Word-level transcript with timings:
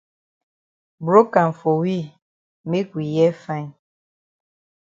Broke 0.99 1.37
am 1.37 1.53
for 1.53 1.77
we 1.81 2.11
make 2.65 2.95
we 2.95 3.05
hear 3.11 3.31
fine. 3.33 3.75